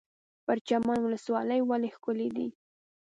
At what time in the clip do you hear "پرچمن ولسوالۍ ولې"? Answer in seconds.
0.45-1.89